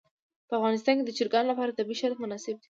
په 0.47 0.53
افغانستان 0.59 0.93
کې 0.97 1.03
د 1.05 1.11
چرګان 1.17 1.45
لپاره 1.51 1.75
طبیعي 1.77 1.97
شرایط 1.99 2.17
مناسب 2.21 2.53
دي. 2.57 2.59